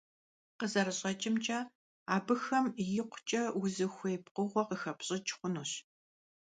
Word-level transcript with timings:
Khızerış'eç'ımç'e, 0.57 1.59
abıxem 2.15 2.65
yikhuç'e 2.93 3.41
vuzıxuêy 3.59 4.17
pkhığue 4.23 4.61
khıxepş'ıç' 4.69 5.33
xhunuş. 5.37 5.71